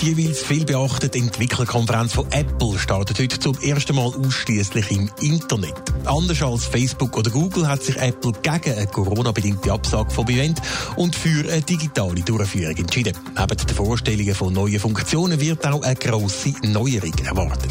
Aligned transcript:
Die 0.00 0.12
jeweils 0.12 0.40
viel 0.40 0.64
beachtete 0.64 1.18
Entwicklerkonferenz 1.18 2.14
von 2.14 2.26
Apple 2.32 2.78
startet 2.78 3.18
heute 3.18 3.38
zum 3.38 3.58
ersten 3.60 3.94
Mal 3.94 4.06
ausschließlich 4.06 4.90
im 4.92 5.10
Internet. 5.20 5.74
Anders 6.06 6.42
als 6.42 6.64
Facebook 6.64 7.18
oder 7.18 7.30
Google 7.30 7.68
hat 7.68 7.82
sich 7.82 7.96
Apple 7.96 8.32
gegen 8.40 8.78
eine 8.78 8.86
Corona-bedingte 8.86 9.70
Absage 9.70 10.10
vom 10.10 10.26
Event 10.28 10.62
und 10.96 11.14
für 11.14 11.50
eine 11.50 11.60
digitale 11.60 12.22
Durchführung 12.22 12.76
entschieden. 12.76 13.14
Neben 13.38 13.56
den 13.56 13.76
Vorstellungen 13.76 14.34
von 14.34 14.54
neuen 14.54 14.80
Funktionen 14.80 15.38
wird 15.38 15.66
auch 15.66 15.82
eine 15.82 15.96
grosse 15.96 16.54
Neuerung 16.62 17.14
erwartet. 17.26 17.70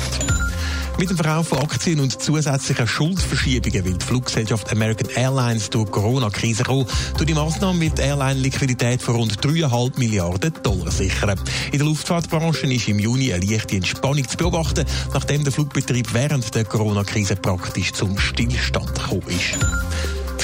Mit 1.00 1.10
dem 1.10 1.16
Verkauf 1.16 1.48
von 1.48 1.60
Aktien 1.60 2.02
und 2.02 2.22
zusätzlichen 2.22 2.86
Schuldverschiebungen 2.86 3.86
will 3.86 3.94
die 3.94 4.06
Fluggesellschaft 4.06 4.70
American 4.70 5.10
Airlines 5.16 5.70
durch 5.70 5.86
die 5.86 5.92
Corona-Krise 5.92 6.64
kommen. 6.64 6.86
Durch 7.14 7.26
die 7.26 7.34
Massnahmen 7.34 7.80
wird 7.80 7.98
die 7.98 8.02
Airline 8.02 8.38
Liquidität 8.38 9.02
von 9.02 9.16
rund 9.16 9.40
3,5 9.40 9.98
Milliarden 9.98 10.52
Dollar 10.62 10.92
sichern. 10.92 11.40
In 11.72 11.78
der 11.78 11.88
Luftfahrtbranche 11.88 12.68
ist 12.68 12.90
im 12.90 13.00
Juni 13.00 13.32
eine 13.32 13.46
leichte 13.46 13.78
Entspannung 13.78 14.28
zu 14.28 14.36
beobachten, 14.36 14.86
nachdem 15.14 15.46
der 15.46 15.54
Flugbetrieb 15.54 16.14
während 16.14 16.54
der 16.54 16.66
Corona-Krise 16.66 17.38
praktisch 17.38 17.94
zum 17.94 18.18
Stillstand 18.20 18.94
gekommen 18.94 19.24
ist. 19.30 19.58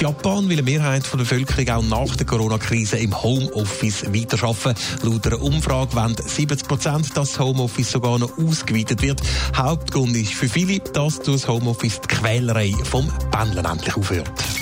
Japan 0.01 0.49
will 0.49 0.57
eine 0.57 0.63
Mehrheit 0.63 1.03
der 1.11 1.17
Bevölkerung 1.17 1.69
auch 1.69 2.07
nach 2.07 2.15
der 2.15 2.25
Corona-Krise 2.25 2.97
im 2.97 3.21
Homeoffice 3.21 4.05
weiterarbeiten. 4.13 4.75
Laut 5.03 5.25
einer 5.27 5.41
Umfrage 5.41 5.95
wollen 5.95 6.15
70 6.17 6.67
Prozent, 6.67 7.17
dass 7.17 7.31
das 7.31 7.39
Homeoffice 7.39 7.91
sogar 7.91 8.19
noch 8.19 8.37
ausgeweitet 8.37 9.01
wird. 9.01 9.21
Hauptgrund 9.55 10.15
ist 10.17 10.33
für 10.33 10.49
viele, 10.49 10.79
dass 10.79 11.21
durch 11.21 11.41
das 11.41 11.47
Homeoffice 11.47 12.01
die 12.01 12.07
Quälerei 12.07 12.73
vom 12.83 13.07
Pendeln 13.31 13.65
endlich 13.65 13.95
aufhört. 13.95 14.54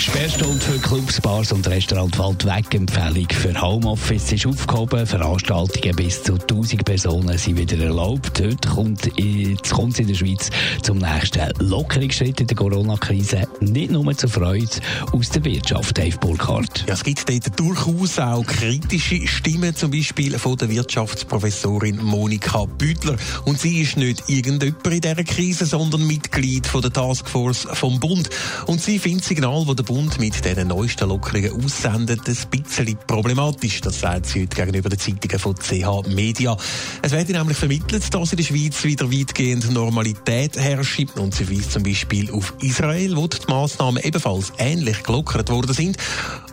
Sperrstunde 0.00 0.58
für 0.64 0.78
Clubs, 0.78 1.20
Bars 1.20 1.52
und 1.52 1.68
Restaurants 1.68 2.16
fällt 2.16 2.46
weg. 2.46 2.74
Empfehlung 2.74 3.28
für 3.28 3.60
Homeoffice 3.60 4.32
ist 4.32 4.46
aufgehoben. 4.46 5.06
Veranstaltungen 5.06 5.94
bis 5.94 6.22
zu 6.22 6.34
1000 6.34 6.86
Personen 6.86 7.36
sind 7.36 7.58
wieder 7.58 7.76
erlaubt. 7.84 8.40
Heute 8.40 8.66
kommt, 8.66 9.10
jetzt 9.18 9.70
kommt 9.70 9.92
es 9.92 9.98
in 10.00 10.06
der 10.06 10.14
Schweiz 10.14 10.48
zum 10.82 10.98
nächsten 10.98 11.52
Lockerungsschritt 11.58 12.40
in 12.40 12.46
der 12.46 12.56
Corona-Krise. 12.56 13.46
Nicht 13.60 13.90
nur 13.90 14.16
zur 14.16 14.30
Freude 14.30 14.70
aus 15.12 15.28
der 15.30 15.44
Wirtschaft, 15.44 15.98
Dave 15.98 16.16
Burkhardt. 16.16 16.84
Ja, 16.86 16.94
es 16.94 17.04
gibt 17.04 17.28
dort 17.28 17.60
durchaus 17.60 18.18
auch 18.18 18.46
kritische 18.46 19.26
Stimmen, 19.28 19.76
zum 19.76 19.90
Beispiel 19.90 20.38
von 20.38 20.56
der 20.56 20.70
Wirtschaftsprofessorin 20.70 22.02
Monika 22.02 22.64
Büttler. 22.64 23.16
Und 23.44 23.60
sie 23.60 23.82
ist 23.82 23.98
nicht 23.98 24.24
irgendjemand 24.28 24.86
in 24.86 25.00
dieser 25.02 25.24
Krise, 25.24 25.66
sondern 25.66 26.06
Mitglied 26.06 26.66
von 26.66 26.80
der 26.80 26.92
Taskforce 26.92 27.68
vom 27.74 28.00
Bund. 28.00 28.30
Und 28.66 28.80
sie 28.80 28.98
findet 28.98 29.24
Signal, 29.24 29.66
der 29.66 29.89
Bund 29.90 30.20
mit 30.20 30.44
diesen 30.44 30.68
neuesten 30.68 31.08
Lockerungen 31.08 31.64
aussendet, 31.64 32.20
ein 32.28 32.36
bisschen 32.48 32.96
problematisch. 33.08 33.80
Das 33.80 33.98
sagt 33.98 34.26
sie 34.26 34.42
heute 34.42 34.54
gegenüber 34.54 34.88
den 34.88 35.00
Zeitungen 35.00 35.40
von 35.40 35.56
CH 35.56 36.06
Media. 36.14 36.56
Es 37.02 37.10
wird 37.10 37.28
nämlich 37.30 37.56
vermittelt, 37.56 38.14
dass 38.14 38.30
in 38.30 38.36
der 38.36 38.44
Schweiz 38.44 38.84
wieder 38.84 39.10
weitgehend 39.10 39.68
Normalität 39.72 40.56
herrscht. 40.56 41.18
Und 41.18 41.34
sie 41.34 41.50
weist 41.50 41.72
zum 41.72 41.82
Beispiel 41.82 42.30
auf 42.30 42.54
Israel, 42.60 43.16
wo 43.16 43.26
die 43.26 43.38
Massnahmen 43.48 44.00
ebenfalls 44.04 44.52
ähnlich 44.58 45.02
gelockert 45.02 45.50
worden 45.50 45.74
sind 45.74 45.96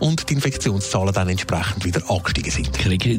und 0.00 0.28
die 0.28 0.34
Infektionszahlen 0.34 1.14
dann 1.14 1.28
entsprechend 1.28 1.84
wieder 1.84 2.10
angestiegen 2.10 2.50
sind. 2.50 2.72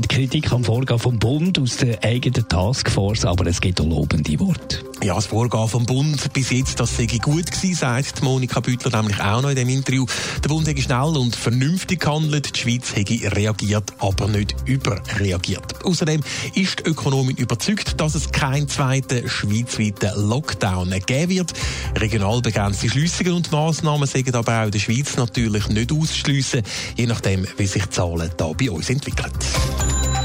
Kritik 0.10 0.52
am 0.52 0.66
Vorgehen 0.66 1.00
vom 1.00 1.18
Bund 1.18 1.58
aus 1.60 1.78
der 1.78 2.04
eigenen 2.04 2.46
Taskforce, 2.46 3.24
aber 3.24 3.48
es 3.48 3.62
gibt 3.62 3.80
auch 3.80 3.86
lobende 3.86 4.38
Worte. 4.42 4.89
Ja, 5.02 5.16
das 5.16 5.28
Vorgehen 5.28 5.68
vom 5.70 5.86
Bund 5.86 6.34
bis 6.34 6.50
jetzt, 6.50 6.78
das 6.82 6.98
sei 6.98 7.06
gut 7.06 7.50
gewesen, 7.50 7.74
sagt 7.74 8.22
Monika 8.22 8.60
Büttler 8.60 9.02
nämlich 9.02 9.22
auch 9.22 9.42
noch 9.42 9.50
in 9.50 9.56
dem 9.56 9.70
Interview. 9.70 10.06
Der 10.44 10.50
Bund 10.50 10.68
hätte 10.68 10.82
schnell 10.82 11.16
und 11.16 11.38
vernünftig 11.38 12.02
gehandelt, 12.02 12.54
die 12.54 12.60
Schweiz 12.60 12.94
hätte 12.94 13.34
reagiert, 13.34 13.94
aber 14.00 14.28
nicht 14.28 14.56
überreagiert. 14.66 15.86
Außerdem 15.86 16.22
ist 16.54 16.80
die 16.80 16.90
Ökonomin 16.90 17.38
überzeugt, 17.38 18.02
dass 18.02 18.14
es 18.14 18.30
keinen 18.34 18.68
zweiten 18.68 19.30
schweizweiten 19.30 20.28
Lockdown 20.28 20.90
geben 21.06 21.30
wird. 21.30 21.54
Regional 21.96 22.42
begrenzte 22.42 22.90
Schliessungen 22.90 23.34
und 23.34 23.52
Massnahmen 23.54 24.06
sagen 24.06 24.36
aber 24.36 24.60
auch 24.60 24.66
in 24.66 24.72
der 24.72 24.80
Schweiz 24.80 25.16
natürlich 25.16 25.70
nicht 25.70 25.94
auszuschliessen, 25.94 26.62
je 26.98 27.06
nachdem, 27.06 27.48
wie 27.56 27.68
sich 27.68 27.84
die 27.84 27.90
Zahlen 27.90 28.32
da 28.36 28.52
bei 28.52 28.70
uns 28.70 28.90
entwickeln. 28.90 29.32